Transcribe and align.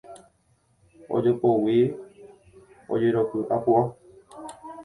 Ojopógui 1.15 1.77
ojeroky 2.93 3.37
apuʼa. 3.55 3.83